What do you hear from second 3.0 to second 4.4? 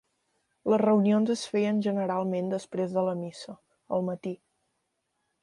la missa, al matí.